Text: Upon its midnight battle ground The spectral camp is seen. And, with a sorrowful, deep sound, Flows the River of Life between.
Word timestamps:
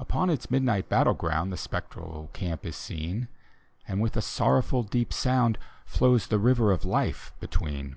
Upon 0.00 0.30
its 0.30 0.50
midnight 0.50 0.88
battle 0.88 1.14
ground 1.14 1.52
The 1.52 1.56
spectral 1.56 2.28
camp 2.32 2.66
is 2.66 2.74
seen. 2.74 3.28
And, 3.86 4.00
with 4.00 4.16
a 4.16 4.20
sorrowful, 4.20 4.82
deep 4.82 5.12
sound, 5.12 5.58
Flows 5.86 6.26
the 6.26 6.40
River 6.40 6.72
of 6.72 6.84
Life 6.84 7.32
between. 7.38 7.96